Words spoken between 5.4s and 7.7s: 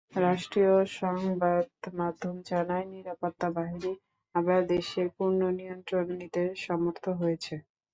নিয়ন্ত্রণ নিতে সমর্থ হয়েছে।